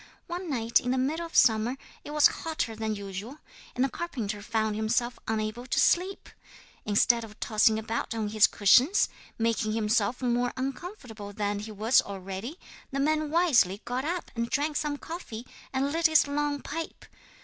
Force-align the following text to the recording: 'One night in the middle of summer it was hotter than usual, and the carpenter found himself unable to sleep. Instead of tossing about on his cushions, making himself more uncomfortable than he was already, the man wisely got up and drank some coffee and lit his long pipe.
'One 0.25 0.49
night 0.49 0.79
in 0.79 0.89
the 0.89 0.97
middle 0.97 1.27
of 1.27 1.35
summer 1.35 1.77
it 2.03 2.09
was 2.09 2.25
hotter 2.41 2.75
than 2.75 2.95
usual, 2.95 3.37
and 3.75 3.83
the 3.83 3.87
carpenter 3.89 4.41
found 4.41 4.75
himself 4.75 5.19
unable 5.27 5.67
to 5.67 5.79
sleep. 5.79 6.27
Instead 6.85 7.23
of 7.23 7.39
tossing 7.39 7.77
about 7.77 8.15
on 8.15 8.29
his 8.29 8.47
cushions, 8.47 9.09
making 9.37 9.73
himself 9.73 10.19
more 10.19 10.53
uncomfortable 10.57 11.33
than 11.33 11.59
he 11.59 11.71
was 11.71 12.01
already, 12.01 12.57
the 12.89 12.99
man 12.99 13.29
wisely 13.29 13.79
got 13.85 14.03
up 14.03 14.31
and 14.35 14.49
drank 14.49 14.75
some 14.75 14.97
coffee 14.97 15.45
and 15.71 15.91
lit 15.91 16.07
his 16.07 16.27
long 16.27 16.61
pipe. 16.63 17.05